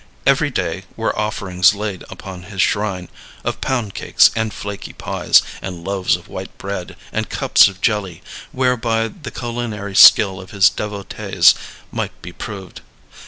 Every 0.25 0.49
day 0.49 0.85
were 0.97 1.15
offerings 1.15 1.75
laid 1.75 2.03
upon 2.09 2.45
his 2.45 2.59
shrine, 2.59 3.07
of 3.43 3.61
pound 3.61 3.93
cakes 3.93 4.31
and 4.35 4.51
flaky 4.51 4.93
pies, 4.93 5.43
and 5.61 5.83
loaves 5.83 6.15
of 6.15 6.27
white 6.27 6.57
bread, 6.57 6.95
and 7.13 7.29
cups 7.29 7.67
of 7.67 7.81
jelly, 7.81 8.23
whereby 8.51 9.09
the 9.09 9.29
culinary 9.29 9.93
skill 9.95 10.41
of 10.41 10.49
his 10.49 10.71
devotees 10.71 11.53
might 11.91 12.19
be 12.23 12.31
proved. 12.31 12.81